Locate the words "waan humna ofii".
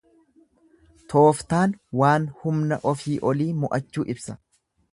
2.01-3.21